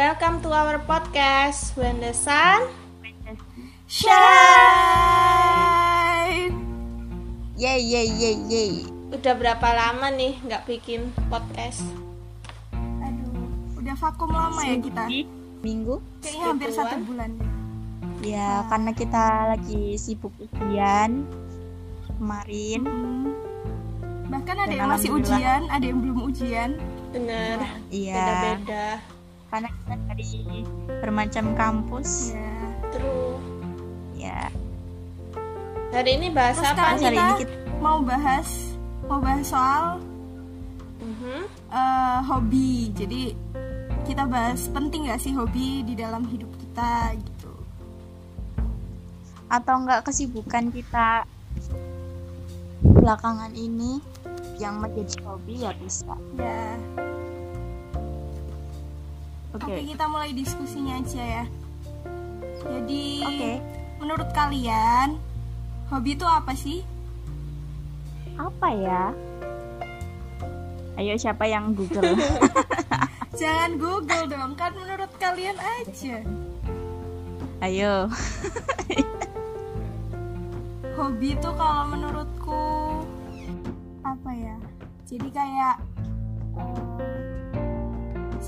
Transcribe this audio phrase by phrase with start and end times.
[0.00, 2.72] Welcome to our podcast When the Sun
[3.84, 4.16] Shine.
[7.60, 8.88] Yeay, yeay, yeay, yeay.
[9.12, 11.84] Udah berapa lama nih nggak bikin podcast?
[12.80, 15.04] Aduh, udah vakum lama ya kita.
[15.60, 16.00] Minggu?
[16.24, 17.36] Kayaknya hampir satu bulan.
[18.24, 21.28] Ya, karena kita lagi sibuk ujian
[22.16, 22.88] kemarin.
[22.88, 23.36] Hmm.
[24.32, 26.80] Bahkan ada Dan yang masih ujian, ada yang belum ujian.
[27.12, 27.60] Bener,
[27.92, 29.19] Iya, beda-beda.
[29.50, 30.26] Karena kita dari
[31.00, 32.32] bermacam kampus.
[32.32, 32.54] Ya.
[32.90, 33.34] True.
[34.14, 34.52] Ya,
[35.90, 38.48] Hari ini bahas Terus apa hari kita, ini kita- mau bahas
[39.04, 39.98] mau bahas soal
[41.00, 41.40] Mhm.
[41.66, 42.94] eh, hobi.
[42.94, 43.22] Jadi
[44.04, 47.52] kita bahas penting gak sih hobi di dalam hidup kita gitu.
[49.50, 51.26] atau enggak kesibukan kita
[52.80, 53.98] belakangan ini
[54.58, 56.14] yang menjadi hobi ya bisa.
[56.38, 56.78] Ya.
[59.50, 59.66] Oke.
[59.66, 61.44] Oke, kita mulai diskusinya aja ya.
[62.60, 63.52] Jadi, Oke.
[63.98, 65.18] menurut kalian
[65.90, 66.86] hobi itu apa sih?
[68.38, 69.04] Apa ya?
[70.94, 72.14] Ayo siapa yang Google?
[73.40, 76.22] Jangan Google dong, kan menurut kalian aja.
[77.64, 78.06] Ayo.
[80.94, 82.64] Hobi itu kalau menurutku
[84.04, 84.56] apa ya?
[85.08, 85.80] Jadi kayak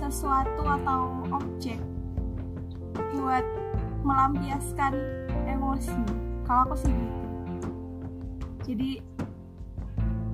[0.02, 1.78] sesuatu atau objek
[3.14, 3.46] buat
[4.02, 4.98] melampiaskan
[5.46, 6.02] emosi.
[6.42, 7.22] Kalau aku sih gitu.
[8.66, 8.90] Jadi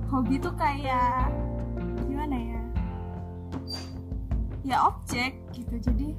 [0.09, 1.29] hobi itu kayak
[2.09, 2.61] gimana ya?
[4.65, 5.77] Ya objek gitu.
[5.77, 6.17] Jadi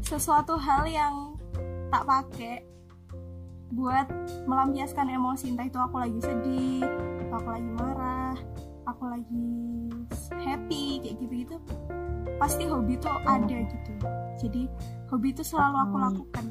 [0.00, 1.36] sesuatu hal yang
[1.92, 2.64] tak pakai
[3.74, 4.08] buat
[4.48, 6.88] melampiaskan emosi entah itu aku lagi sedih
[7.26, 8.36] atau aku lagi marah
[9.04, 9.52] aku lagi
[10.40, 11.56] happy kayak gitu gitu
[12.40, 13.92] pasti hobi itu ada gitu
[14.40, 14.62] jadi
[15.12, 16.04] hobi itu selalu aku Hmm.
[16.08, 16.44] lakukan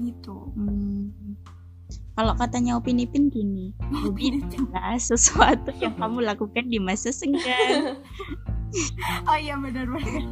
[0.00, 1.12] gitu Hmm.
[2.14, 3.74] Kalau katanya Upin Ipin gini,
[4.06, 7.98] hobi adalah sesuatu yang kamu lakukan di masa senggang,
[9.28, 10.22] oh iya benar-benar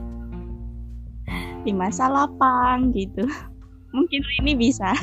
[1.67, 3.27] di masa lapang gitu.
[3.91, 4.95] Mungkin ini bisa.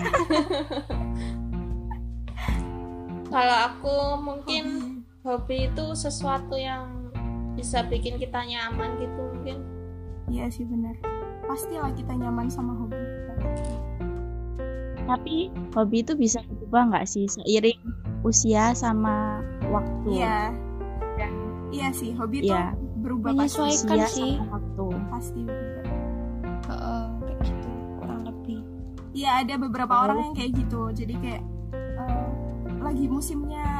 [3.28, 4.89] Kalau aku mungkin
[5.22, 7.12] hobi itu sesuatu yang
[7.54, 9.58] bisa bikin kita nyaman gitu mungkin.
[10.28, 10.94] iya sih benar
[11.44, 13.34] pastilah kita nyaman sama hobi kita.
[15.04, 15.38] Tapi
[15.74, 17.82] hobi itu bisa berubah nggak sih seiring
[18.22, 20.08] usia sama waktu?
[20.14, 20.54] iya
[21.70, 22.74] iya sih hobi itu Iya.
[23.00, 24.32] berubah pasti Menyesuaikan Usia sih.
[24.36, 24.86] sama waktu.
[25.10, 25.86] pasti berubah
[26.66, 28.60] Heeh, kayak gitu kurang lebih.
[29.12, 30.04] Iya ada beberapa Oh.
[30.04, 31.42] orang yang kayak gitu jadi kayak
[31.74, 32.28] eh,
[32.80, 33.79] lagi musimnya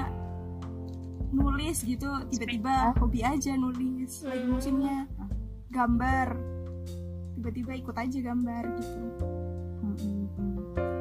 [1.30, 4.54] nulis gitu tiba-tiba hobi aja nulis lagi Hmm.
[4.58, 4.98] musimnya
[5.70, 6.28] gambar
[7.38, 9.02] tiba-tiba ikut aja gambar gitu
[9.86, 10.20] Mm-mm.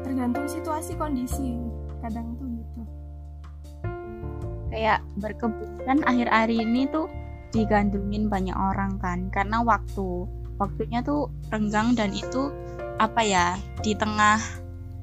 [0.05, 1.56] tergantung situasi kondisi
[2.05, 2.81] kadang tuh gitu
[4.69, 7.09] Kayak berkebun kan akhir-akhir ini tuh
[7.50, 10.28] digandrungin banyak orang kan karena waktu
[10.61, 12.53] waktunya tuh renggang dan itu
[13.00, 13.47] apa ya
[13.81, 14.37] di tengah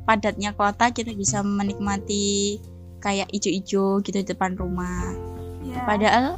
[0.05, 2.61] padatnya kota kita bisa menikmati
[2.99, 5.13] kayak ijo-ijo gitu di depan rumah.
[5.65, 5.81] Ya.
[5.85, 6.37] Padahal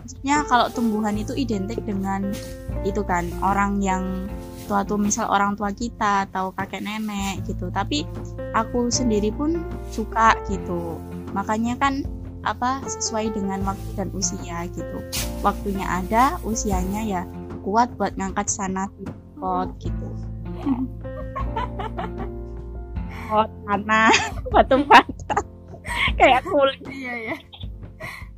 [0.00, 2.32] maksudnya kalau tumbuhan itu identik dengan
[2.82, 4.26] itu kan orang yang
[4.70, 7.70] tua tua misal orang tua kita atau kakek nenek gitu.
[7.74, 8.06] Tapi
[8.54, 10.98] aku sendiri pun suka gitu.
[11.34, 12.06] Makanya kan
[12.40, 14.98] apa sesuai dengan waktu dan usia gitu.
[15.44, 17.22] Waktunya ada usianya ya
[17.60, 18.88] kuat buat ngangkat sana
[19.36, 20.08] pot gitu.
[23.30, 24.10] Pot tanah
[24.50, 25.19] batu bata
[26.20, 26.80] kayak kulit.
[26.88, 27.36] Iya ya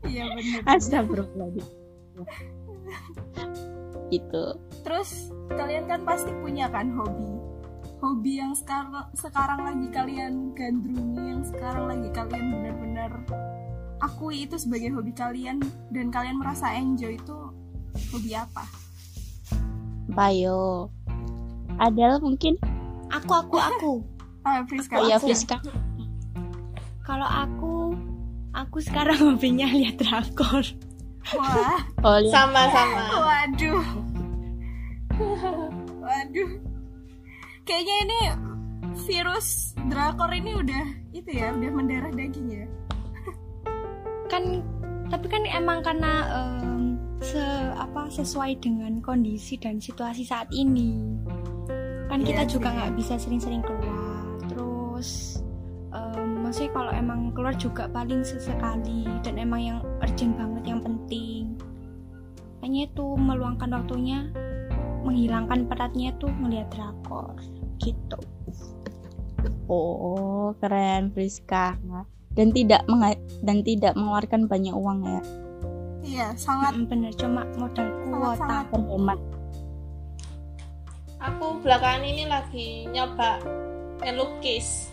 [0.07, 1.67] iya benar Astagfirullahaladzim.
[4.13, 4.45] Gitu.
[4.85, 7.33] Terus kalian kan pasti punya kan hobi?
[8.03, 13.13] Hobi yang sekarang sekarang lagi kalian gandrungi yang sekarang lagi kalian benar-benar
[14.03, 15.63] akui itu sebagai hobi kalian
[15.95, 17.39] dan kalian merasa enjoy itu
[18.11, 18.67] hobi apa?
[20.13, 20.91] Bayo
[21.79, 22.59] Adel mungkin?
[23.15, 23.93] Aku aku aku.
[24.47, 25.23] ah Friska oh ya.
[25.23, 25.63] Friska
[27.03, 27.95] Kalau aku
[28.53, 30.63] aku sekarang hobinya lihat drakor.
[31.39, 33.23] wah oh Sama-sama.
[33.23, 33.85] waduh
[36.03, 36.51] waduh
[37.63, 38.21] kayaknya ini
[39.07, 40.85] virus drakor ini udah
[41.15, 42.67] itu ya udah mendarah daging ya
[44.27, 44.65] Kan
[45.07, 47.39] tapi kan emang karena em, se
[47.77, 50.97] apa sesuai dengan kondisi dan situasi saat ini.
[52.09, 54.25] Kan kita Iya juga nggak bisa sering-sering keluar.
[54.49, 55.32] Terus
[56.53, 61.57] maksudnya kalau emang keluar juga paling sesekali dan emang yang urgent banget yang penting.
[62.61, 64.29] Hanya itu meluangkan waktunya
[65.01, 67.41] menghilangkan penatnya tuh ngeliat drakor
[67.81, 68.21] gitu
[69.65, 71.81] Oh, keren Friska.
[72.37, 72.85] Dan tidak
[73.41, 75.23] dan tidak mengeluarkan banyak uang ya.
[76.05, 79.21] iya sangat Mm, bener cuma modal kuota sangat Terhemat.
[81.17, 83.41] Aku belakangan ini lagi nyoba
[84.05, 84.93] ngelukis.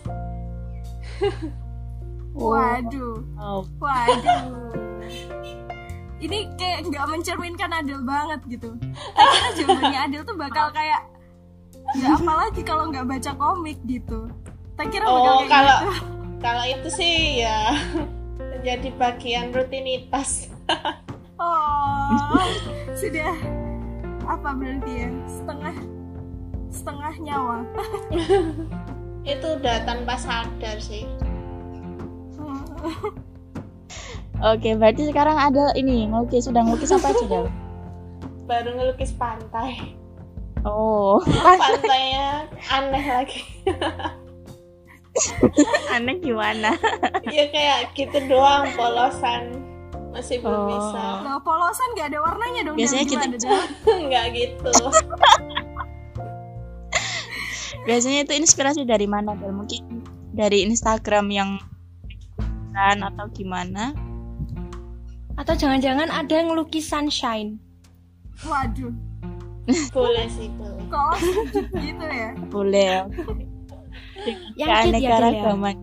[2.34, 3.16] Waduh.
[3.36, 4.44] Oh, waduh.
[6.24, 8.76] Ini kayak nggak mencerminkan Adil banget gitu.
[9.16, 11.08] Kira jawabannya Adil tuh bakal kayak
[11.96, 14.28] ya apa lagi kalau nggak baca komik gitu.
[14.76, 15.90] Tak kira bakal Oh, kayak kalau gitu.
[16.44, 17.72] kalau itu sih ya
[18.36, 20.52] menjadi bagian rutinitas.
[21.40, 22.36] oh
[22.92, 23.32] sudah.
[24.28, 25.10] Apa berarti ya?
[25.24, 25.74] Setengah
[26.70, 27.56] setengah nyawa
[29.22, 31.04] Itu udah tanpa sadar sih.
[34.42, 37.46] Oke, berarti sekarang ada ini ngelukis sudah ngelukis apa aja Del?
[38.48, 39.94] Baru ngelukis pantai.
[40.60, 41.20] Oh,
[41.60, 43.40] Pantainya aneh lagi.
[45.90, 46.72] aneh gimana?
[47.26, 49.60] ya kayak gitu doang polosan.
[50.10, 50.68] Masih belum Oh.
[50.68, 51.04] bisa.
[51.22, 53.12] Loh, polosan nggak ada warnanya dong Biasanya Del.
[53.30, 53.46] gitu.
[53.86, 54.72] Enggak gitu.
[57.90, 59.50] Biasanya itu inspirasi dari mana Del?
[59.50, 61.58] Mungkin dari Instagram yang
[62.70, 63.90] kan atau gimana?
[65.40, 67.56] atau jangan-jangan ada yang ngelukis sunshine
[68.44, 68.92] waduh
[69.88, 70.84] boleh sih, boleh.
[70.92, 71.16] kok
[71.80, 73.08] gitu ya Boleh.
[74.60, 75.76] yang cute ya ya Keanekaragaman.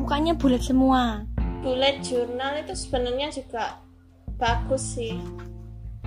[0.00, 1.28] mukanya bulat semua
[1.60, 3.84] Bullet journal itu sebenarnya juga
[4.40, 5.20] bagus sih.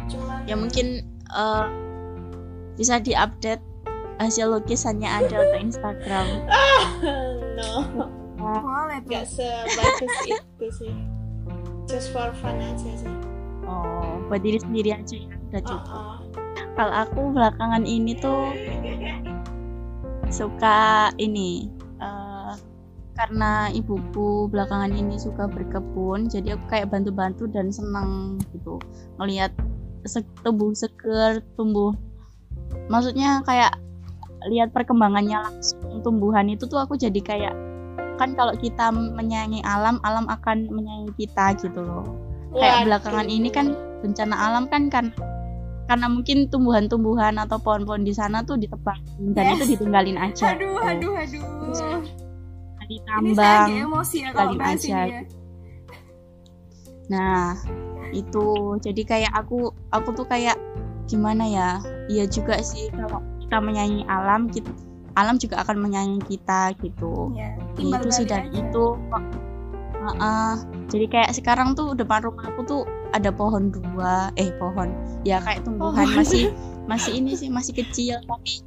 [0.10, 1.66] Cuman Ya mungkin eh,
[2.74, 3.62] bisa diupdate
[4.18, 6.28] hasil lukisannya ada ke Instagram.
[7.58, 7.72] no,
[8.38, 10.94] boleh tuh nggak sebagus itu sih.
[11.86, 13.14] Just for fun aja sih.
[13.64, 15.94] Oh, buat diri sendiri aja ya udah Oh, cukup.
[15.94, 16.18] oh.
[16.74, 18.50] Kalau aku belakangan ini tuh
[20.28, 21.70] suka ini
[22.02, 22.54] eh,
[23.14, 28.82] karena ibuku belakangan ini suka berkebun, jadi aku kayak bantu-bantu dan senang gitu
[29.22, 29.54] melihat
[30.04, 31.94] se- tumbuh seger, tumbuh.
[32.90, 33.78] Maksudnya kayak
[34.50, 37.56] lihat perkembangannya langsung tumbuhan itu tuh aku jadi kayak
[38.22, 42.06] kan kalau kita menyayangi alam, alam akan menyayangi kita gitu loh
[42.54, 42.86] kayak Waduh.
[42.86, 43.74] belakangan ini kan
[44.06, 45.10] bencana alam kan kan
[45.84, 49.00] karena mungkin tumbuhan-tumbuhan atau pohon-pohon di sana tuh ditebang
[49.36, 49.56] dan Yes.
[49.60, 50.88] itu ditinggalin aja aduh gitu.
[50.88, 51.98] aduh aduh ini saya
[52.88, 55.22] ditambang agak emosi ya kalau tinggalin bahas aja ini ya
[57.12, 57.52] nah
[58.14, 58.48] itu
[58.80, 60.56] jadi kayak aku aku tuh kayak
[61.10, 61.70] gimana ya
[62.08, 64.72] iya juga sih kalau kita menyayangi alam kita
[65.14, 68.60] alam juga akan menyayangi kita gitu ya itu sih dan aja.
[68.66, 69.24] itu kok
[70.04, 70.54] Heeh.
[70.92, 72.84] jadi kayak sekarang tuh depan rumahku tuh
[73.16, 74.92] ada pohon dua eh pohon
[75.24, 76.18] ya kayak tumbuhan Pohon.
[76.20, 76.52] masih
[76.92, 78.60] masih ini sih masih kecil tapi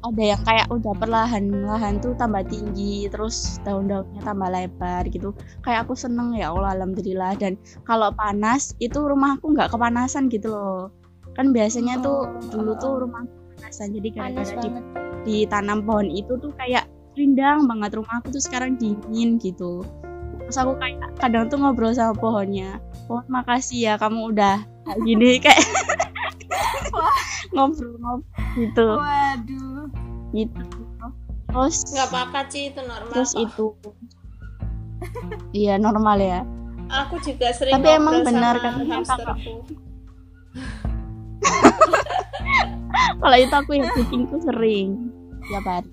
[0.00, 5.30] ada yang kayak udah perlahan-lahan tuh tambah tinggi terus daun-daunnya tambah lebar gitu
[5.62, 7.54] kayak aku seneng ya Allah alhamdulillah dan
[7.84, 10.88] kalau panas itu rumahku nggak kepanasan gitu loh
[11.36, 12.50] kan biasanya tuh Oh.
[12.50, 13.22] dulu tuh rumah
[13.70, 18.02] kepanasan jadi gara-gara di ditanam pohon itu tuh kayak rindang banget.
[18.02, 19.86] Rumahku tuh sekarang dingin gitu.
[20.42, 22.82] Terus aku kayak kadang tuh ngobrol sama pohonnya.
[23.06, 24.66] Pohon makasih ya kamu udah
[25.06, 25.62] gini kayak
[27.54, 28.26] ngobrol-ngobrol
[28.58, 28.88] gitu.
[28.98, 29.86] Waduh.
[30.34, 30.62] Gitu.
[31.50, 33.12] Terus nggak apa-apa sih itu normal.
[33.14, 33.42] terus kok.
[33.46, 33.66] itu.
[35.54, 36.40] Iya normal ya.
[37.06, 39.62] Aku juga sering Tapi emang benar katanya hamsterku.
[43.20, 45.10] Kalau itu aku ya kucingku sering.
[45.48, 45.90] Tiap hari.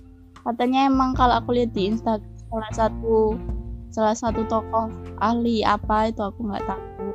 [0.47, 3.35] Katanya emang kalau aku lihat di Instagram salah satu
[3.91, 4.87] salah satu tokoh
[5.19, 7.09] ahli apa itu aku nggak tahu.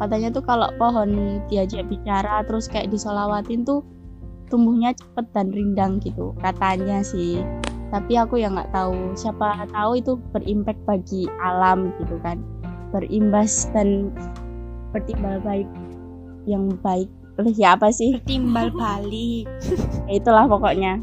[0.00, 3.84] Katanya tuh kalau pohon diajak bicara terus kayak disolawatin tuh
[4.48, 7.44] tumbuhnya cepet dan rindang gitu katanya sih.
[7.92, 9.14] Tapi aku ya nggak tahu.
[9.14, 12.40] Siapa tahu itu berimpact bagi alam gitu kan.
[12.90, 14.10] Berimbas dan
[14.94, 15.66] bertimbal baik
[16.46, 17.10] yang baik
[17.40, 18.18] oleh siapa sih?
[18.22, 19.48] Timbal balik.
[20.08, 21.00] Ya itulah pokoknya.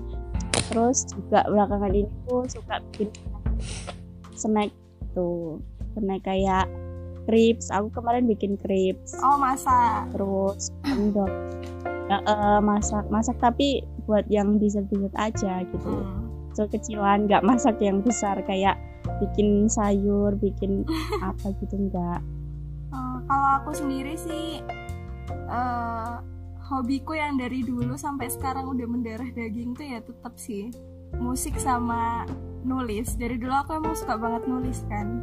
[0.69, 3.09] Terus juga belakangan ini tuh suka bikin
[4.37, 4.69] snack
[5.17, 5.57] tuh.
[5.97, 6.69] Snack kayak
[7.25, 11.29] crepes aku kemarin bikin crepes oh masa terus endok
[12.11, 13.07] Ya, eh, masak.
[13.07, 16.03] Masak tapi buat yang dessert dessert aja gitu.
[16.03, 16.27] Hmm.
[16.51, 18.35] kecil-kecilan nggak masak yang besar.
[18.43, 18.75] Kayak
[19.23, 20.83] bikin sayur bikin
[21.23, 22.19] apa gitu enggak
[22.91, 24.59] Eh, kalau aku sendiri sih
[25.31, 26.15] eh
[26.71, 30.71] hobiku yang dari dulu sampai sekarang udah mendarah daging tuh ya tetap sih.
[31.19, 32.23] Musik sama
[32.63, 33.19] nulis.
[33.19, 35.19] Dari dulu aku emang suka banget nulis kan.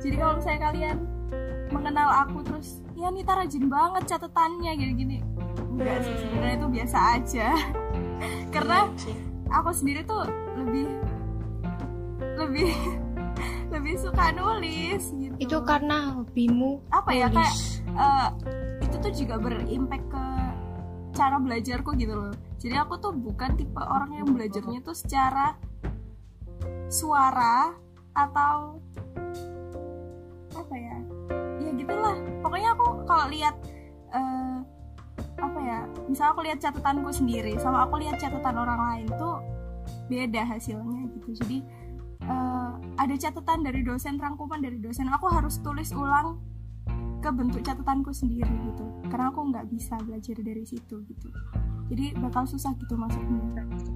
[0.00, 0.96] Jadi kalau misalnya kalian
[1.72, 5.18] mengenal aku terus ya Nita rajin banget catatannya gini-gini.
[5.74, 7.48] Enggak sih sebenarnya itu biasa aja.
[8.54, 9.14] Karena Iya
[9.52, 10.24] aku sendiri tuh
[10.56, 10.86] lebih
[12.40, 12.72] lebih
[13.74, 15.34] lebih suka nulis gitu.
[15.36, 17.82] Itu karena hobimu apa ya kayak nulis.
[18.84, 20.24] Itu tuh juga berimpact ke
[21.14, 22.34] cara belajarku gitu loh.
[22.60, 25.56] Jadi aku tuh bukan tipe orang yang belajarnya tuh secara
[26.90, 27.72] suara
[28.12, 28.78] atau
[30.54, 30.98] apa ya?
[31.62, 32.16] Ya gitulah.
[32.42, 33.56] Pokoknya aku kalau lihat
[34.12, 34.58] eh,
[35.38, 35.80] apa ya?
[36.10, 39.40] Misal aku lihat catatanku sendiri sama aku lihat catatan orang lain tuh
[40.10, 41.28] beda hasilnya gitu.
[41.40, 41.58] Jadi
[42.26, 45.08] eh, ada catatan dari dosen rangkuman dari dosen.
[45.14, 46.53] Aku harus tulis ulang
[47.24, 48.84] ke bentuk catatanku sendiri gitu.
[49.08, 51.28] Karena aku nggak bisa belajar dari situ gitu.
[51.88, 53.64] Jadi bakal susah gitu masuknya.
[53.72, 53.92] Gitu.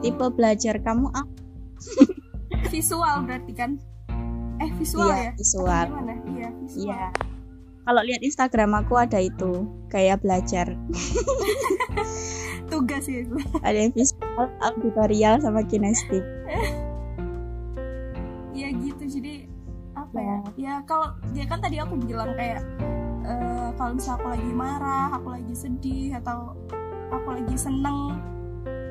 [0.00, 1.40] Tipe belajar kamu apa?
[2.72, 3.76] Visual berarti kan?
[4.64, 5.32] Eh visual Iya, ya?
[5.36, 5.86] Visual.
[5.92, 6.14] Gimana?
[6.24, 6.88] Iya visual.
[6.88, 7.04] Iya.
[7.84, 10.72] Kalau lihat Instagram aku ada itu kayak belajar.
[12.70, 16.22] Tugas ya gue ada yang visual auditorial sama kinestik
[20.20, 20.38] ya?
[20.56, 22.60] Ya kalau ya kan tadi aku bilang kayak
[23.24, 26.54] eh, kalau misalnya aku lagi marah aku lagi sedih atau
[27.10, 28.20] aku lagi seneng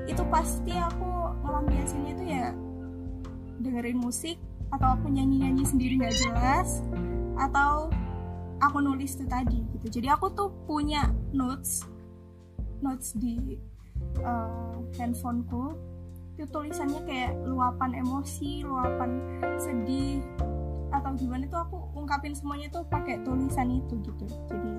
[0.10, 1.08] itu pasti aku
[1.46, 2.48] ngelampiasinnya itu ya
[3.62, 4.42] dengerin musik
[4.74, 6.82] atau aku nyanyi nyanyi sendiri nggak jelas
[7.38, 7.90] atau
[8.60, 9.88] aku nulis itu tadi gitu.
[10.02, 11.88] Jadi aku tuh punya notes
[12.84, 13.60] notes di
[14.20, 15.76] eh, handphoneku
[16.40, 19.12] itu tulisannya kayak luapan emosi luapan
[19.60, 20.24] sedih
[21.00, 24.26] atau gimana tuh aku ungkapin semuanya tuh pakai tulisan itu gitu.
[24.46, 24.72] Jadi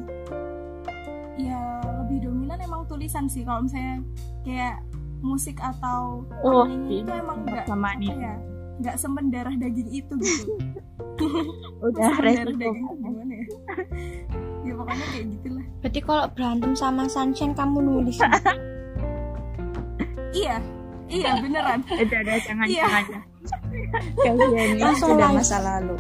[1.41, 1.61] ya
[2.05, 3.43] lebih dominan emang tulisan sih.
[3.43, 4.05] Kalau misalnya
[4.45, 4.85] kayak
[5.21, 8.13] musik atau Oh, nyanyi itu emang nggak sama nih.
[8.13, 8.35] ya
[8.81, 10.53] nggak semendarah daging itu gitu.
[11.85, 13.47] Udah semendarah resiko daging itu gimana ya?
[14.61, 15.67] Ya pokoknya kayak gitulah.
[15.81, 18.21] Berarti kalau berantem sama Sunshine kamu nulis.
[20.33, 20.61] iya
[21.11, 21.83] iya beneran.
[21.85, 22.87] Udah udah jangan Iya.
[24.17, 25.97] jangan kalian ini Langsung sudah masa lalu.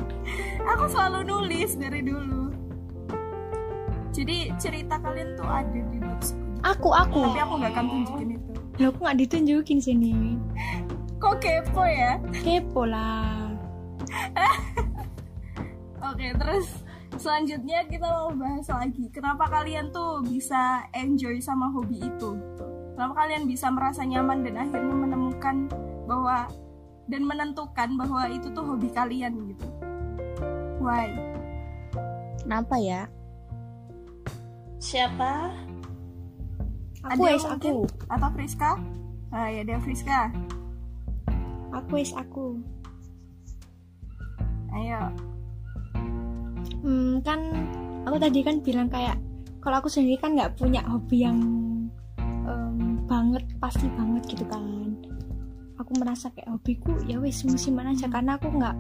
[0.63, 2.49] Aku selalu nulis dari dulu.
[4.11, 7.23] Jadi cerita kalian tuh ada di notes Aku aku.
[7.25, 8.51] tapi aku nggak akan tunjukin itu.
[8.77, 10.15] Loh, aku nggak ditunjukin sini.
[11.17, 12.17] kok kepo ya?
[12.33, 13.53] Kepo lah.
[16.03, 16.67] oke terus
[17.17, 19.09] selanjutnya kita mau bahas lagi.
[19.11, 22.37] Kenapa kalian tuh bisa enjoy sama hobi itu
[23.01, 25.57] kenapa kalian bisa merasa nyaman dan akhirnya menemukan
[26.05, 26.53] bahwa
[27.09, 29.65] dan menentukan bahwa itu tuh hobi kalian gitu?
[30.85, 31.09] Why?
[32.45, 33.09] Kenapa ya?
[34.85, 35.49] Siapa?
[37.09, 37.89] Aku Ada es aku.
[37.89, 38.77] atau Friska?
[39.33, 40.29] Ah ya dia Friska.
[41.73, 42.61] Aku es aku.
[44.77, 45.09] ayo.
[46.85, 47.65] Hmm, kan
[48.05, 49.17] aku tadi kan bilang kayak
[49.65, 51.41] kalau aku sendiri kan nggak punya hobi yang
[53.31, 54.99] banget pasti banget gitu kan.
[55.79, 58.75] Aku merasa kayak hobiku ya wis musiman aja karena aku nggak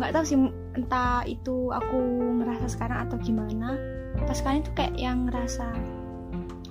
[0.00, 0.40] nggak tahu sih
[0.80, 1.98] entah itu aku
[2.40, 3.76] ngerasa sekarang atau gimana.
[4.24, 5.68] Pas kalian tuh kayak yang ngerasa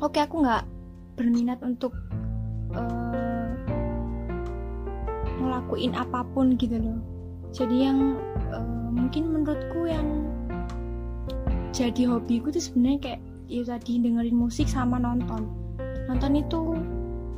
[0.02, 0.66] oke aku nggak
[1.14, 1.94] berminat untuk
[2.74, 3.54] eh,
[5.46, 6.98] ngelakuin apa pun gitu loh.
[7.54, 8.18] Jadi yang
[8.50, 10.26] eh, mungkin menurutku yang
[11.70, 15.69] jadi hobiku tuh sebenarnya kayak ya tadi dengerin musik sama nonton
[16.10, 16.62] nonton itu.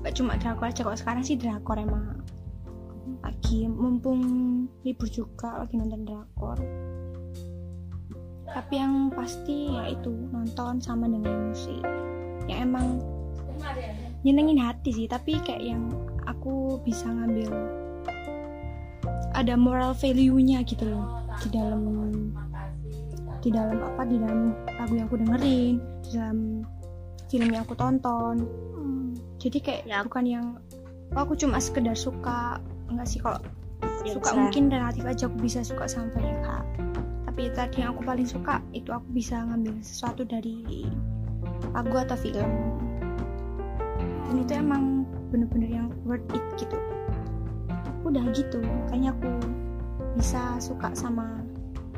[0.02, 2.24] Gak cuma drakor aja kok sekarang sih drakor emang.
[3.22, 4.24] Lagi mumpung
[4.88, 6.58] libur juga lagi nonton drakor.
[8.52, 11.84] Tapi yang pasti ya itu nonton sama dengerin musik.
[12.48, 12.88] Yang emang
[14.26, 15.84] nyenengin hati sih tapi kayak yang
[16.30, 17.50] aku bisa ngambil
[19.34, 21.82] ada moral value-nya gitu loh di dalam
[23.42, 25.76] di dalam apa di dalam lagu yang aku dengerin
[26.06, 26.38] di dalam
[27.32, 28.44] film yang aku tonton
[28.76, 29.16] Hmm.
[29.40, 30.04] jadi kayak Ya.
[30.04, 30.46] bukan yang
[31.12, 33.40] oh, aku cuma sekedar suka enggak sih kalau
[34.04, 34.38] Ya, suka bisa.
[34.38, 36.62] mungkin relatif aja aku bisa suka sama banyak hal
[37.24, 40.86] tapi tadi yang aku paling suka itu aku bisa ngambil sesuatu dari
[41.72, 42.52] lagu atau film
[44.28, 46.76] dan itu emang bener-bener yang worth it gitu
[48.02, 49.30] udah gitu makanya aku
[50.14, 51.40] bisa suka sama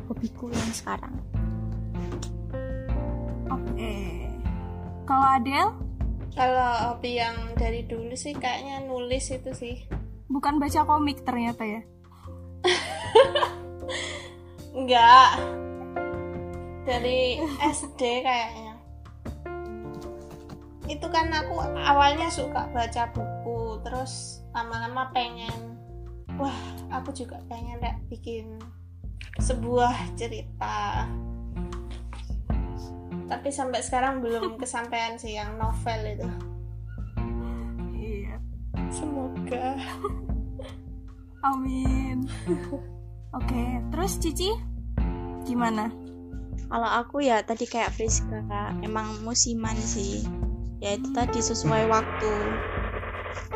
[0.05, 1.15] hobiku yang sekarang
[3.49, 3.93] oke
[5.03, 5.73] kalau Adele
[6.33, 9.85] Kalau hobi yang dari dulu sih kayaknya nulis itu sih.
[10.33, 11.81] bukan baca komik ternyata ya
[14.73, 15.37] Enggak.
[16.83, 18.73] Dari SD kayaknya.
[20.89, 25.77] Itu kan aku awalnya suka baca buku, terus lama-lama pengen
[26.35, 26.57] wah,
[26.89, 28.57] aku juga pengen deh bikin
[29.39, 31.05] sebuah cerita.
[33.29, 36.29] Tapi sampai sekarang belum kesampaian sih yang novel itu
[37.97, 38.35] iya
[38.91, 39.79] semoga
[41.53, 42.27] amin
[43.35, 44.51] oke terus Cici
[45.43, 45.91] gimana
[46.73, 48.41] Kalau aku ya tadi kayak Friska
[48.81, 50.25] emang musiman sih.
[50.81, 52.33] Ya itu tadi sesuai waktu.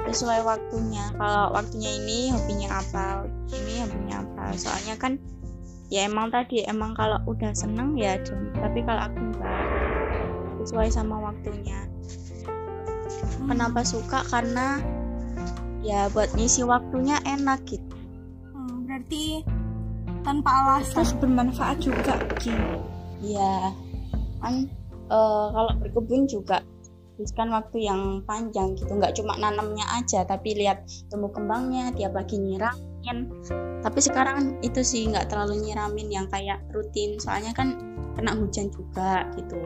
[0.06, 1.10] Sesuai waktunya.
[1.18, 4.54] Kalau waktunya ini hobinya apa, ini hobinya apa.
[4.54, 5.18] Soalnya kan
[5.88, 8.52] ya emang tadi emang kalau udah seneng ya jam.
[8.56, 9.64] Tapi kalau aku enggak
[10.64, 11.88] sesuai sama waktunya.
[13.48, 14.28] Kenapa suka?
[14.28, 14.84] Karena
[15.80, 17.96] ya buat ngisi waktunya enak gitu.
[18.52, 19.48] Hmm, berarti
[20.28, 22.52] tanpa alasan terus bermanfaat juga Ki.
[23.24, 23.72] Iya,
[24.44, 24.68] kan
[25.08, 26.60] eh, kalau berkebun juga
[27.34, 32.38] kan waktu yang panjang gitu, nggak cuma nanamnya aja, tapi lihat tumbuh kembangnya, tiap pagi
[33.84, 37.78] Tapi sekarang itu sih nggak terlalu nyiramin yang kayak rutin, soalnya kan
[38.18, 39.60] kena hujan juga gitu.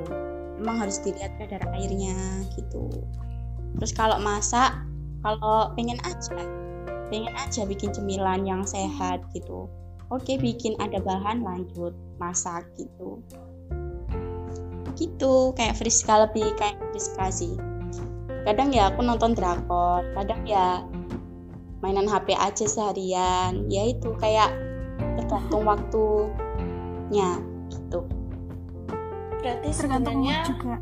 [0.61, 2.89] Emang harus dilihat kadar airnya gitu.
[3.79, 4.75] Terus kalau masak,
[5.25, 6.37] kalau pengen aja,
[7.09, 9.65] pengen aja bikin cemilan yang sehat gitu.
[10.11, 13.23] Oke, bikin ada bahan lanjut masak gitu
[15.01, 17.53] gitu kayak Friska lebih kayak Friska sih
[18.45, 20.85] kadang ya aku nonton drakor kadang ya
[21.81, 23.65] mainan HP aja seharian.
[23.67, 24.53] Ya itu kayak
[25.17, 27.41] tergantung waktunya
[27.73, 28.05] gitu.
[29.41, 30.75] Berarti sebenarnya juga.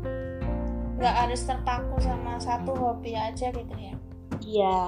[1.00, 3.94] nggak harus terpaku sama satu hobi aja gitu ya?
[4.44, 4.80] Iya.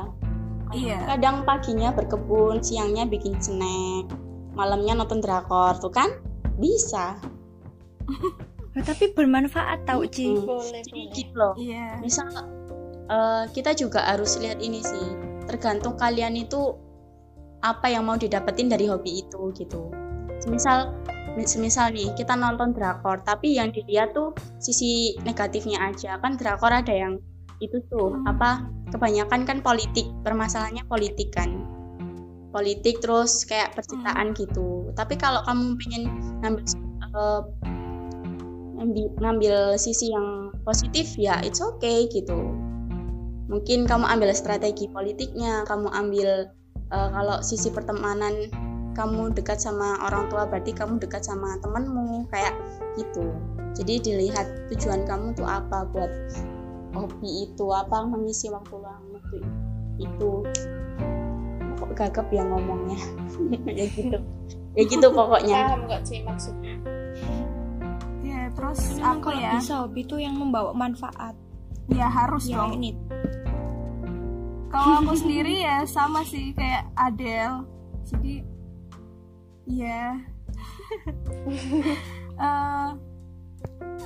[0.73, 0.99] Iya.
[1.16, 4.09] Kadang paginya berkebun siangnya bikin snack
[4.52, 6.12] malamnya nonton drakor tuh kan?
[6.61, 7.16] Bisa.
[8.73, 10.33] Oh, tapi bermanfaat tau Ci.
[10.33, 10.49] Mm.
[10.49, 11.12] boleh jadi boleh.
[11.12, 11.52] gitu loh.
[11.61, 12.00] Iya.
[12.00, 12.33] Misal
[13.04, 16.77] eh, kita juga harus lihat ini sih tergantung kalian itu
[17.63, 19.91] apa yang mau didapetin dari hobi itu gitu.
[20.51, 20.91] Misal
[21.39, 26.19] misal nih kita nonton drakor tapi yang dilihat tuh sisi negatifnya aja.
[26.19, 27.23] Kan drakor ada yang
[27.62, 28.27] itu tuh Hmm.
[28.27, 31.62] apa kebanyakan kan politik permasalahannya politik kan.
[32.53, 34.93] Politik terus kayak percintaan gitu.
[34.93, 36.03] Tapi kalau kamu pengen
[36.45, 36.64] ngambil
[38.77, 42.51] ngambil, ngambil sisi yang positif ya it's okay gitu
[43.46, 46.46] mungkin kamu ambil strategi politiknya kamu ambil
[46.88, 48.48] eh, kalau sisi pertemanan
[48.92, 52.52] kamu dekat sama orang tua berarti kamu dekat sama temenmu kayak
[53.00, 53.24] gitu.
[53.72, 56.12] Jadi dilihat tujuan kamu tuh apa buat
[56.92, 59.40] hobi itu apa mengisi waktu luang waktu
[59.96, 60.31] itu.
[61.81, 63.00] Kok gagap ya ngomongnya.
[63.81, 64.18] Ya gitu.
[64.76, 65.72] Ya gitu pokoknya.
[65.72, 66.76] Paham kok sih maksudnya?
[68.20, 69.50] Iya terus Memang aku kalau ya?
[69.57, 71.33] bisa hobi itu yang membawa manfaat.
[71.88, 72.76] ya harus Ya dong.
[72.76, 72.92] ini.
[74.73, 77.69] Kalau aku sendiri ya sama sih kayak Adele.
[78.09, 78.43] Jadi
[79.69, 80.19] ya
[82.43, 82.91] Eh,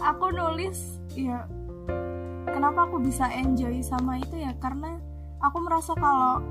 [0.03, 1.47] aku nulis ya
[2.51, 4.53] kenapa aku bisa enjoy sama itu ya?
[4.59, 4.99] Karena
[5.41, 6.43] aku merasa kalau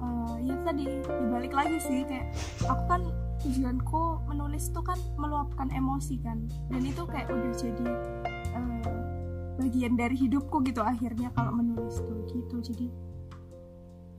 [0.00, 2.32] eh, ya tadi dibalik lagi sih kayak
[2.66, 3.02] aku kan
[3.40, 6.48] tujuanku menulis itu kan meluapkan emosi kan.
[6.72, 7.86] Dan itu kayak udah jadi
[8.56, 8.90] eh,
[9.60, 12.56] bagian dari hidupku gitu akhirnya kalau menulis tuh gitu.
[12.64, 12.86] Jadi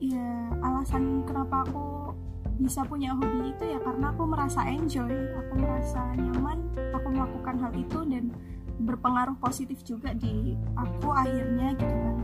[0.02, 2.10] ya alasan kenapa aku
[2.58, 6.58] bisa punya hobi itu ya karena aku merasa enjoy aku merasa nyaman
[6.90, 8.34] aku melakukan hal itu dan
[8.82, 12.16] berpengaruh positif juga di aku akhirnya gitu kan.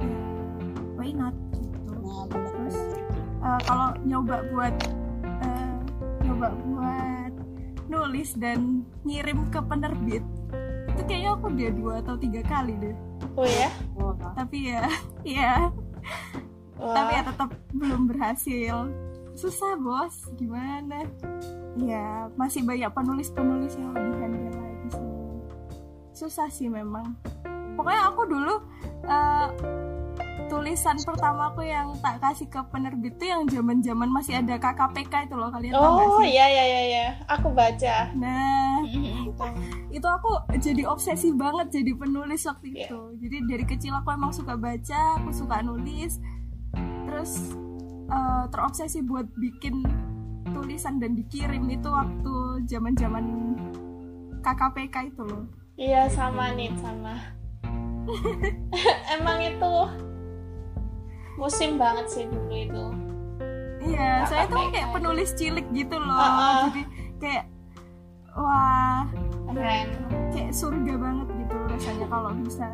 [0.00, 0.20] Ya
[0.96, 1.92] why not gitu.
[2.00, 2.76] Nah terus
[3.44, 4.74] eh, kalau nyoba buat
[5.44, 5.68] eh,
[6.24, 7.32] nyoba buat
[7.92, 10.24] nulis dan ngirim ke penerbit
[10.94, 12.96] itu kayaknya aku udah dua atau tiga kali deh.
[13.36, 13.68] Oh ya?
[14.32, 14.82] Tapi ya
[15.36, 15.52] ya
[16.76, 18.76] Wah, tapi ya tetap belum berhasil.
[19.34, 20.26] Susah bos.
[20.34, 21.06] Gimana?
[21.74, 25.06] Ya masih banyak penulis-penulis yang lebih handal lagi sih.
[26.14, 27.14] Susah sih memang.
[27.74, 28.54] Pokoknya aku dulu
[29.02, 29.48] eh,
[30.46, 35.34] tulisan pertama aku yang tak kasih ke penerbit tuh yang zaman-zaman masih ada KKPK itu
[35.34, 35.50] loh.
[35.50, 37.06] Kalian oh iya iya iya iya.
[37.26, 38.14] Aku baca.
[38.14, 38.78] Nah
[39.90, 42.86] itu aku jadi obsesi banget jadi penulis waktu Iya.
[42.86, 43.00] itu.
[43.18, 46.22] Jadi dari kecil aku emang suka baca aku suka nulis
[47.14, 47.54] terus
[48.10, 49.86] eh, terobsesi buat bikin
[50.50, 53.24] tulisan dan dikirim itu waktu zaman zaman
[54.42, 55.46] KKPK itu loh.
[55.78, 57.14] Iya sama nih sama.
[59.14, 59.74] Emang itu
[61.38, 62.84] musim banget sih dulu itu.
[63.94, 64.94] Iya saya tuh KKPK kayak itu.
[64.98, 66.18] penulis cilik gitu loh.
[66.18, 66.62] Uh-uh.
[66.74, 66.82] jadi
[67.22, 67.44] kayak
[68.34, 69.06] wah
[69.54, 69.88] keren.
[70.34, 72.66] kayak surga banget gitu rasanya kalau bisa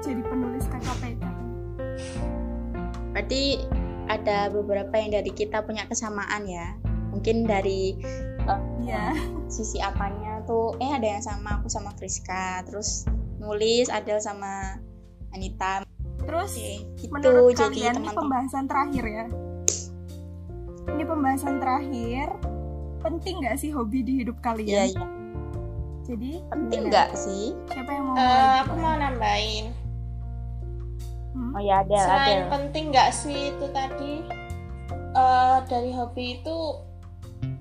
[0.00, 1.22] jadi penulis KKPK
[3.16, 3.64] berarti
[4.06, 6.76] ada beberapa yang dari kita punya kesamaan ya
[7.08, 7.96] mungkin dari
[8.78, 9.16] Iya.
[9.48, 13.08] sisi apanya tuh eh ada yang sama aku sama Friska terus
[13.40, 14.76] nulis Adel sama
[15.32, 15.80] Anita
[16.20, 19.24] Terus Oke, gitu menurut jadi kalian ini teman-teman pembahasan terakhir ya.
[20.88, 22.26] Ini pembahasan terakhir.
[22.98, 24.90] Penting nggak sih hobi di hidup kalian?
[24.90, 25.06] iya.
[26.02, 28.58] Jadi penting nggak sih Siapa yang mau Eh, mulai?
[28.58, 29.64] aku mau nambahin
[31.36, 31.52] Hmm?
[31.52, 34.24] oh ya Adel selain Adel penting nggak sih itu tadi
[35.12, 36.56] eh, dari hobi itu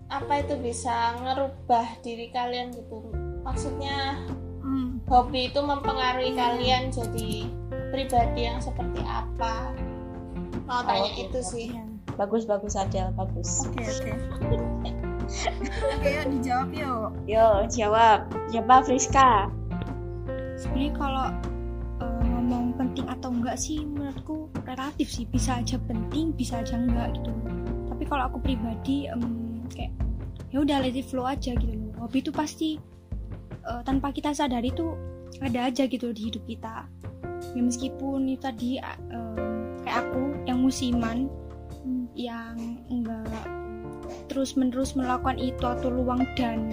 [0.08, 3.04] apa itu bisa ngerubah diri kalian gitu
[3.42, 4.16] maksudnya
[4.62, 4.98] Hmm.
[5.06, 6.40] hobi itu mempengaruhi Iya.
[6.40, 7.32] kalian jadi
[7.92, 9.70] pribadi yang seperti apa
[10.66, 11.70] mau tanya Oh, itu sih
[12.16, 14.12] bagus bagus Adel bagus Oke oke.
[15.92, 17.10] Oke yuk dijawab yuk.
[17.26, 19.50] yo jawab siapa Friska
[20.56, 21.26] sebenarnya kalau
[22.45, 25.25] ngomong penting atau enggak sih menurutku relatif sih.
[25.25, 27.34] Bisa aja penting bisa aja enggak gitu.
[27.89, 29.91] Tapi kalau aku pribadi em, kayak
[30.53, 31.91] ya udah let it flow aja gitu loh.
[32.05, 32.77] Hobi itu pasti
[33.65, 34.93] eh, tanpa kita sadari tuh
[35.41, 36.86] ada aja gitu di hidup kita.
[37.58, 41.27] Ya meskipun itu tadi em, kayak aku yang musiman
[41.86, 42.10] Hmm.
[42.17, 42.58] yang
[42.89, 43.45] enggak
[44.25, 46.65] terus menerus melakukan itu atau luang dan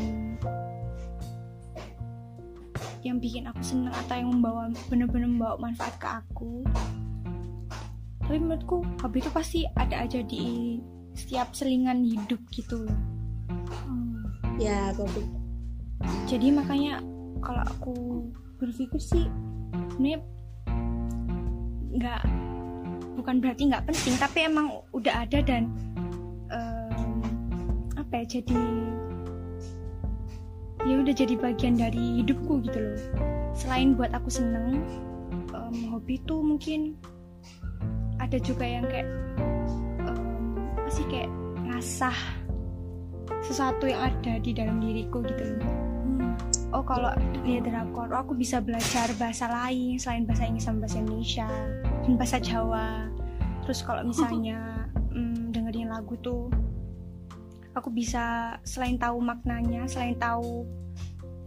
[3.03, 6.63] yang bikin aku senang atau yang membawa bener-bener membawa manfaat ke aku.
[8.23, 10.79] Tapi menurutku hobi itu pasti ada aja di
[11.13, 12.87] setiap selingan hidup gitu.
[12.87, 12.99] Loh
[13.85, 14.25] Hmm.
[14.57, 15.27] ya bagus.
[16.27, 17.03] Jadi makanya
[17.43, 17.95] kalau aku
[18.63, 19.27] berpikir sih
[19.95, 20.19] sebenarnya
[21.93, 22.23] nggak
[23.21, 25.69] bukan berarti nggak penting tapi emang udah ada dan
[26.49, 27.21] em,
[27.99, 28.61] apa ya jadi
[30.83, 32.99] ya udah jadi bagian dari hidupku gitu loh.
[33.55, 34.83] Selain buat aku seneng
[35.55, 36.99] em, hobi tuh mungkin
[38.19, 39.09] ada juga yang kayak
[40.03, 41.31] em, apa sih kayak
[41.71, 42.17] ngasah
[43.43, 45.63] sesuatu yang ada di dalam diriku gitu loh.
[46.03, 46.35] Hmm.
[46.75, 47.15] oh kalau
[47.47, 51.49] lihat drakor oh, aku bisa belajar bahasa lain selain bahasa Inggris sama bahasa Indonesia
[52.03, 53.07] dan bahasa Jawa.
[53.63, 54.59] Terus kalau misalnya
[55.15, 56.51] mm, dengerin lagu tuh
[57.73, 60.69] aku bisa selain tahu maknanya selain tahu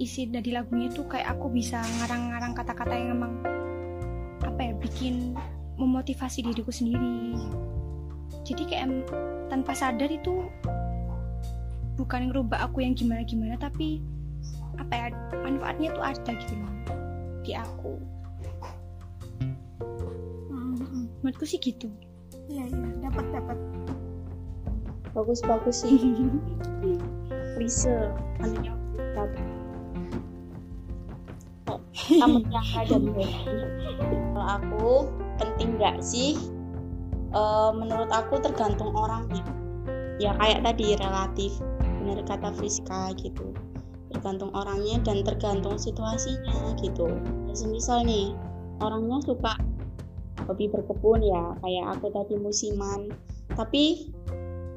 [0.02, 3.34] isi dari lagunya tuh kayak aku bisa ngarang-ngarang kata-kata yang emang
[4.44, 5.38] apa ya bikin
[5.80, 7.40] memotivasi diriku sendiri
[8.44, 8.88] jadi kayak
[9.48, 10.50] tanpa sadar itu
[11.96, 14.04] bukan ngerubah aku yang gimana-gimana tapi
[14.76, 15.08] apa ya
[15.46, 16.74] manfaatnya tuh ada gitu loh
[17.46, 17.94] di aku
[20.52, 21.06] Hmm, hmm.
[21.24, 21.88] menurutku sih gitu
[22.46, 23.58] Iya iya dapat dapat.
[25.16, 25.96] Bagus bagus sih
[27.60, 28.12] Lisa
[28.44, 28.76] anunya
[31.66, 32.96] Oh, kamu yang ada
[34.36, 34.88] kalau aku
[35.42, 36.38] penting nggak sih?
[37.36, 39.44] Eh, menurut aku tergantung orangnya.
[40.22, 41.58] Ya kayak tadi relatif.
[41.82, 43.52] Benar kata Friska gitu.
[44.14, 47.10] Tergantung orangnya dan tergantung situasinya gitu.
[47.50, 48.32] Ya, semisal nih
[48.80, 49.58] orangnya suka
[50.46, 51.58] hobi berkebun ya.
[51.66, 53.10] Kayak aku tadi musiman.
[53.58, 54.15] Tapi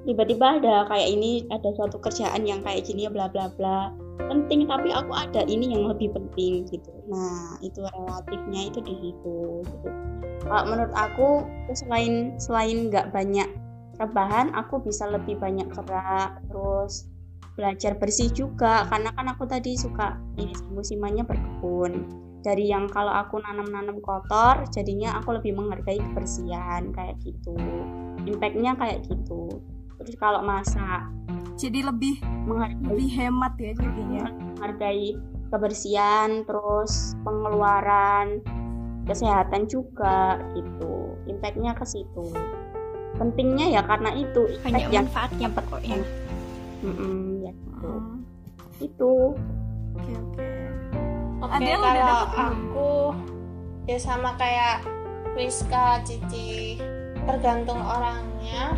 [0.09, 3.93] tiba-tiba ada kayak ini ada suatu kerjaan yang kayak gini ya bla bla bla.
[4.17, 6.89] Penting tapi aku ada ini yang lebih penting gitu.
[7.13, 9.89] Nah itu relatifnya itu di situ gitu.
[10.49, 11.45] Kalau menurut aku
[11.77, 13.45] selain selain nggak banyak
[14.01, 17.05] rebahan aku bisa lebih banyak gerak terus
[17.61, 18.89] belajar bersih juga.
[18.89, 21.93] Karena kan aku tadi suka ini musimannya berkebun.
[22.41, 27.53] Dari yang kalau aku nanam-nanam kotor jadinya aku lebih menghargai kebersihan kayak gitu.
[28.25, 29.61] Impactnya kayak gitu
[29.99, 31.03] terus kalau masak
[31.59, 34.25] Jadi lebih menghargai lebih hemat ya jadinya.
[34.31, 38.39] menghargai kebersihan terus pengeluaran
[39.05, 42.31] kesehatan juga gitu impactnya ke situ
[43.17, 45.99] pentingnya ya karena itu banyak yang manfaatnya pokoknya
[46.79, 48.23] Mm-mm, ya gitu Hmm.
[48.79, 49.13] itu
[49.99, 50.47] Oke oke.
[51.39, 52.91] Oke, kalau aku
[53.87, 54.83] ya sama kayak
[55.35, 56.79] Rizka, Cici,
[57.23, 58.75] tergantung orangnya.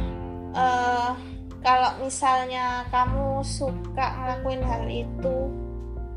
[0.51, 1.13] Eh,
[1.61, 5.37] kalau misalnya kamu suka ngelakuin hal itu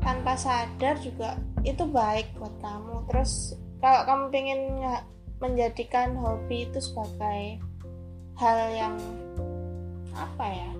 [0.00, 3.06] tanpa sadar juga itu baik buat kamu.
[3.12, 5.06] Terus kalau kamu pengen nge-
[5.42, 7.60] menjadikan hobi itu sebagai
[8.40, 8.96] hal yang
[10.14, 10.70] apa ya?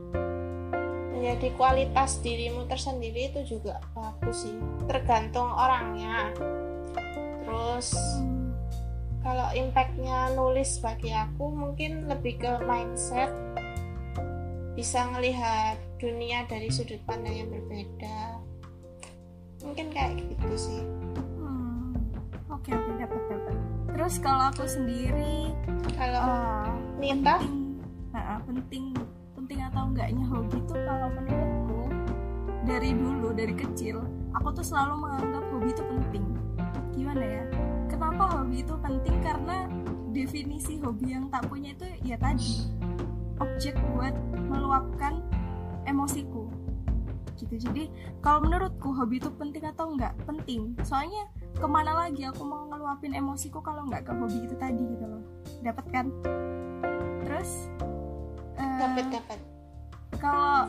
[1.25, 4.53] menjadi kualitas dirimu tersendiri itu juga bagus sih
[4.85, 6.29] tergantung orangnya
[7.49, 7.97] terus
[9.25, 13.33] kalau impactnya nulis bagi aku mungkin lebih ke mindset.
[14.77, 18.45] Bisa ngelihat dunia dari sudut pandang yang berbeda.
[19.65, 20.83] Mungkin kayak gitu sih.
[21.41, 21.97] Hmm.
[22.53, 23.57] Oke oke dapat dapat.
[23.97, 25.57] Terus kalau aku sendiri
[25.97, 26.69] kalau eh,
[27.01, 27.41] Nita?
[27.41, 27.81] penting,
[28.13, 28.85] nah, penting
[29.33, 31.81] penting atau enggaknya hobi itu kalau menurutku
[32.69, 34.05] dari dulu dari kecil
[34.37, 36.25] aku tuh selalu menganggap hobi itu penting.
[36.93, 37.54] Gimana ya
[38.05, 39.17] kenapa hobi itu penting?
[39.25, 39.65] Karena
[40.13, 42.69] definisi hobi yang tak punya itu ya tadi
[43.41, 44.13] objek buat
[44.45, 45.25] meluapkan
[45.89, 46.53] emosiku.
[47.41, 47.65] Gitu.
[47.65, 47.89] Jadi
[48.21, 50.77] kalau menurutku hobi itu penting atau enggak penting?
[50.85, 55.05] Soalnya ke mana lagi aku mau ngeluapin emosiku kalau nggak ke hobi itu tadi gitu
[55.09, 55.25] loh.
[55.65, 56.07] Dapat kan?
[57.25, 57.73] Terus
[58.61, 59.39] eh, dapat dapat
[60.21, 60.69] kalau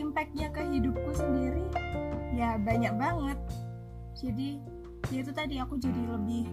[0.00, 1.68] impactnya ke hidupku sendiri
[2.32, 3.36] ya banyak banget.
[4.16, 4.71] Jadi
[5.10, 6.46] ya itu tadi aku jadi lebih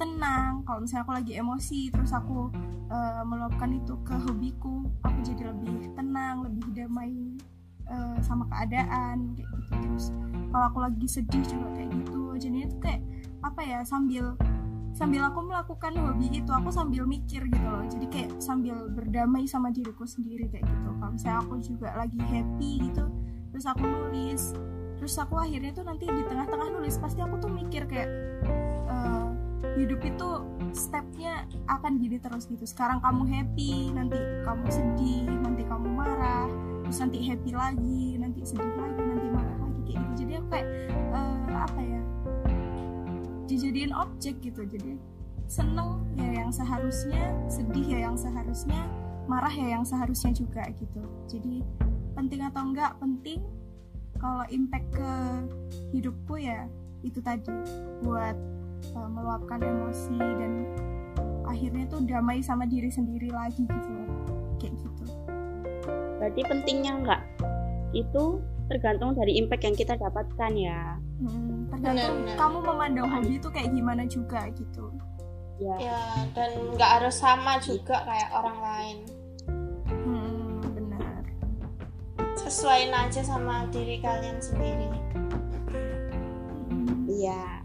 [0.00, 0.66] tenang.
[0.66, 2.50] Kalau misalnya aku lagi emosi terus aku
[2.90, 7.38] eh, meluapkan itu ke hobiku aku jadi lebih tenang lebih damai
[7.86, 9.74] eh, sama keadaan kayak gitu.
[9.78, 10.04] Terus
[10.50, 12.22] kalau aku lagi sedih juga kayak gitu.
[12.40, 13.02] Jadinya itu kayak
[13.42, 14.34] apa ya sambil
[14.92, 17.84] sambil aku melakukan hobi itu aku sambil mikir gitu loh.
[17.86, 20.88] Jadi kayak sambil berdamai sama diriku sendiri kayak gitu.
[20.98, 23.06] Kalau misalnya aku juga lagi happy gitu
[23.52, 24.56] terus aku nulis
[25.02, 28.06] terus aku akhirnya tuh nanti di tengah-tengah nulis pasti aku tuh mikir kayak
[28.86, 29.26] eh,
[29.74, 30.28] hidup itu
[30.70, 32.62] stepnya akan gini terus gitu.
[32.62, 34.14] Sekarang kamu happy nanti
[34.46, 36.46] kamu sedih nanti kamu marah
[36.86, 40.12] terus nanti happy lagi nanti sedih lagi nanti marah lagi kayak gitu.
[40.22, 42.02] Jadi aku kayak eh, apa ya
[43.50, 44.62] dijadiin objek gitu.
[44.62, 45.02] Jadi
[45.50, 48.78] seneng ya yang seharusnya sedih ya yang seharusnya
[49.26, 51.02] marah ya yang seharusnya juga gitu.
[51.26, 51.66] Jadi
[52.14, 53.42] penting atau enggak penting
[54.22, 55.12] kalau impact ke
[55.90, 56.70] hidupku ya
[57.02, 57.50] itu tadi
[58.06, 58.38] buat
[58.94, 60.52] uh, meluapkan emosi dan
[61.42, 64.08] akhirnya tuh damai sama diri sendiri lagi gitu loh.
[64.62, 65.04] kayak gitu.
[66.22, 67.22] Berarti pentingnya enggak
[67.92, 68.38] itu
[68.70, 70.96] tergantung dari impact yang kita dapatkan ya.
[71.18, 72.36] Hmm, tergantung Benar, benar.
[72.38, 74.86] kamu memandang hobi itu kayak gimana juga gitu.
[75.58, 75.76] Ya.
[75.82, 76.00] Ya
[76.32, 78.98] dan nggak harus sama juga kayak orang lain
[82.36, 84.88] sesuaiin aja sama diri kalian sendiri
[86.72, 87.04] Hmm.
[87.06, 87.60] iya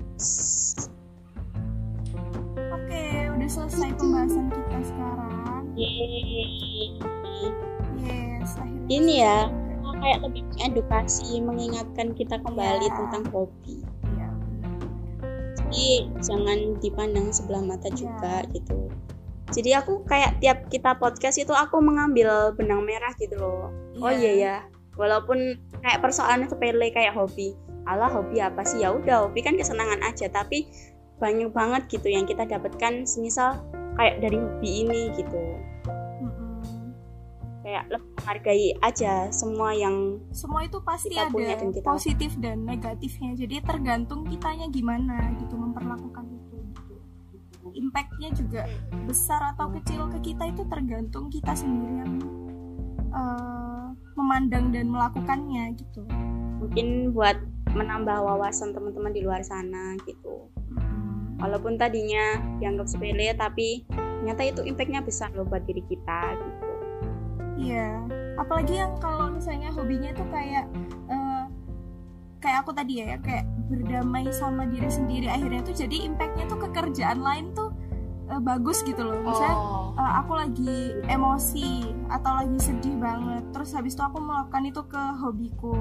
[2.73, 3.01] Oke,
[3.38, 5.63] udah selesai pembahasan kita sekarang.
[5.77, 6.97] Yeay.
[8.01, 8.89] Yes, akhirnya.
[8.89, 9.39] Ini ya,
[9.97, 12.95] kayak lebih edukasi mengingatkan kita kembali Iya.
[12.95, 13.77] tentang hobi
[14.08, 14.30] Iya,
[15.58, 15.88] jadi
[16.21, 17.97] jangan dipandang sebelah mata Iya.
[17.97, 18.89] juga gitu
[19.55, 23.71] jadi aku kayak tiap kita podcast itu aku mengambil benang merah gitu loh.
[23.97, 24.31] Oh iya.
[24.36, 24.55] ya
[24.97, 27.53] walaupun kayak persoalan sepele kayak hobi.
[27.88, 28.83] Allah hobi apa sih?
[28.83, 30.67] Ya udah hobi kan kesenangan aja tapi
[31.17, 33.63] banyak banget gitu yang kita dapatkan semisal
[33.95, 35.39] kayak dari hobi ini gitu.
[37.67, 42.31] Kayak lebih menghargai aja semua yang Semua itu pasti Kita ada punya dan kita- positif
[42.39, 43.36] dan negatifnya.
[43.36, 46.46] Jadi tergantung kitanya gimana gitu memperlakukan itu.
[47.75, 48.67] Impactnya juga
[49.08, 52.13] besar atau kecil ke kita itu tergantung kita sendiri yang
[53.12, 53.86] eh,
[54.17, 56.03] memandang dan melakukannya gitu.
[56.58, 57.38] mungkin buat
[57.77, 61.38] menambah wawasan teman-teman di luar sana gitu Mm-mm.
[61.38, 66.67] walaupun tadinya dianggap sepele tapi ternyata itu impactnya besar loh buat diri kita gitu
[67.58, 68.06] Iya,
[68.38, 70.69] apalagi yang kalau misalnya hobinya tuh kayak
[71.10, 71.43] eh,
[72.38, 75.27] kayak aku tadi ya, kayak berdamai sama diri sendiri.
[75.27, 77.75] Akhirnya tuh jadi impactnya tuh ke kerjaan lain tuh
[78.32, 79.19] eh, bagus gitu loh.
[79.21, 80.75] Misalnya oh eh, aku lagi
[81.10, 85.75] emosi atau lagi sedih banget, terus habis itu aku melakukan itu ke hobiku.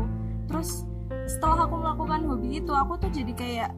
[0.49, 0.89] Terus
[1.31, 3.71] setelah aku melakukan hobi itu, aku tuh jadi kayak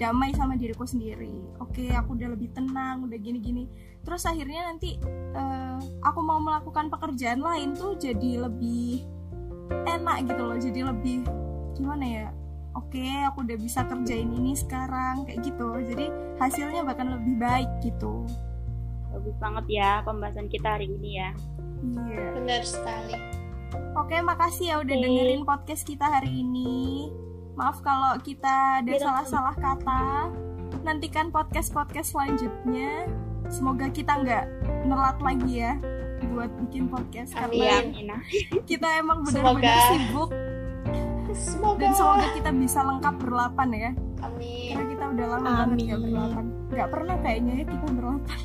[0.00, 1.30] damai sama diriku sendiri.
[1.62, 3.70] Oke, aku udah lebih tenang, udah gini-gini.
[4.02, 4.98] Terus akhirnya nanti
[5.36, 9.06] eh, aku mau melakukan pekerjaan lain tuh jadi lebih
[9.86, 10.58] enak gitu loh.
[10.58, 11.16] Jadi lebih
[11.76, 12.28] gimana ya?
[12.72, 15.68] Oke, aku udah bisa kerjain ini sekarang kayak gitu.
[15.84, 16.06] Jadi
[16.36, 18.24] hasilnya bahkan lebih baik gitu.
[19.08, 21.36] bagus banget ya pembahasan kita hari ini ya
[21.84, 22.32] Iya.
[22.32, 23.12] benar sekali
[23.92, 25.04] Oke, makasih ya udah Oke.
[25.04, 27.12] dengerin podcast kita hari ini.
[27.52, 30.32] Maaf kalau kita ada Kita- salah-salah kata.
[30.80, 33.04] Nantikan podcast-podcast selanjutnya.
[33.48, 34.44] Semoga kita nggak
[34.82, 35.76] nelat lagi ya
[36.24, 37.60] buat bikin podcast Amin.
[37.60, 39.76] karena iya kita emang benar-benar Semoga.
[39.90, 40.30] sibuk
[41.32, 43.90] semoga dan semoga kita bisa lengkap berlapan ya.
[44.22, 46.06] amin Karena kita udah lama banget nggak Amin.
[46.10, 46.44] berlapan.
[46.72, 48.38] Nggak pernah kayaknya ya kita berlapan.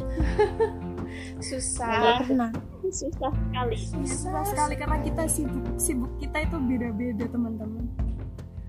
[1.49, 2.49] susah Nggak pernah
[2.87, 7.85] susah sekali Ya, susah sekali karena kita sibuk sibuk kita itu beda-beda teman-teman.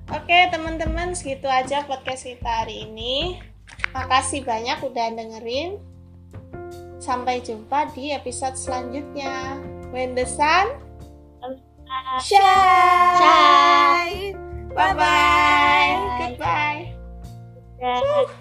[0.08, 3.44] Oke teman-teman segitu aja podcast kita hari ini
[3.92, 5.76] Makasih banyak udah dengerin
[6.96, 9.60] Sampai jumpa di episode selanjutnya
[9.92, 10.87] When the sun
[12.22, 14.34] shine Bye.
[14.74, 16.28] Bye-bye.
[17.80, 18.38] Goodbye